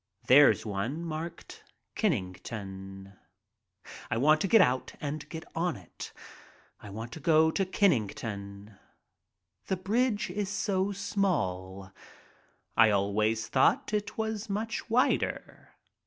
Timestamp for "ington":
2.33-3.17, 7.91-8.79